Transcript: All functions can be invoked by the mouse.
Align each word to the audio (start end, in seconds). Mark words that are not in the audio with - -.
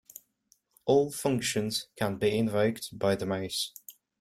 All 0.85 1.11
functions 1.11 1.85
can 1.95 2.17
be 2.17 2.35
invoked 2.35 2.97
by 2.97 3.13
the 3.13 3.27
mouse. 3.27 3.71